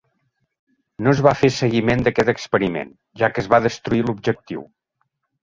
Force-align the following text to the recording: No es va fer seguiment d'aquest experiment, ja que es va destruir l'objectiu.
No 1.07 1.11
es 1.17 1.19
va 1.27 1.33
fer 1.41 1.49
seguiment 1.57 2.01
d'aquest 2.07 2.33
experiment, 2.33 2.91
ja 3.23 3.31
que 3.35 3.41
es 3.45 3.53
va 3.57 3.61
destruir 3.69 4.03
l'objectiu. 4.09 4.67